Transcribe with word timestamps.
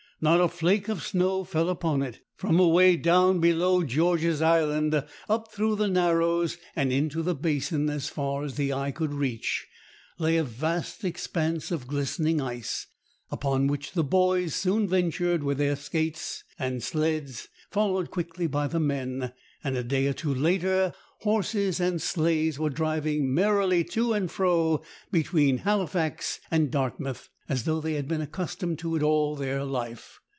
Not 0.23 0.39
a 0.39 0.47
flake 0.47 0.87
of 0.87 1.01
snow 1.01 1.43
fell 1.43 1.67
upon 1.67 2.03
it. 2.03 2.21
From 2.35 2.59
away 2.59 2.95
down 2.95 3.39
below 3.39 3.81
George's 3.83 4.39
Island, 4.39 5.03
up 5.27 5.51
through 5.51 5.77
the 5.77 5.87
Narrows, 5.87 6.59
and 6.75 6.93
into 6.93 7.23
the 7.23 7.33
Basin, 7.33 7.89
as 7.89 8.07
far 8.07 8.43
as 8.43 8.53
the 8.53 8.71
eye 8.71 8.91
could 8.91 9.15
reach, 9.15 9.65
lay 10.19 10.37
a 10.37 10.43
vast 10.43 11.03
expanse 11.03 11.71
of 11.71 11.87
glistening 11.87 12.39
ice, 12.39 12.85
upon 13.31 13.65
which 13.65 13.93
the 13.93 14.03
boys 14.03 14.53
soon 14.53 14.87
ventured 14.87 15.41
with 15.41 15.57
their 15.57 15.75
skates 15.75 16.43
and 16.59 16.83
sleds, 16.83 17.47
followed 17.71 18.11
quickly 18.11 18.45
by 18.45 18.67
the 18.67 18.79
men, 18.79 19.33
and 19.63 19.75
a 19.75 19.83
day 19.83 20.05
or 20.05 20.13
two 20.13 20.33
later 20.35 20.93
horses 21.21 21.79
and 21.79 21.99
sleighs 22.01 22.57
were 22.59 22.69
driving 22.69 23.33
merrily 23.33 23.83
to 23.83 24.11
and 24.13 24.29
fro 24.29 24.81
between 25.11 25.59
Halifax 25.59 26.39
and 26.51 26.69
Dartmouth, 26.71 27.29
as 27.47 27.65
though 27.65 27.79
they 27.81 27.93
had 27.93 28.07
been 28.07 28.21
accustomed 28.21 28.79
to 28.79 28.95
it 28.95 29.03
all 29.03 29.35
their 29.35 29.63
life. 29.63 30.19